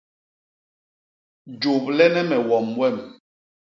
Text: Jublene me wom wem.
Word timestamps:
Jublene 1.61 2.21
me 2.29 2.37
wom 2.47 2.67
wem. 2.79 2.97